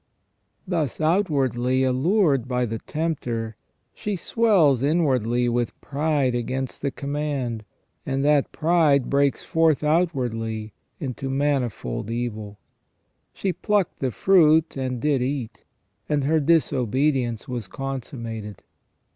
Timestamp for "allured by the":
1.83-2.79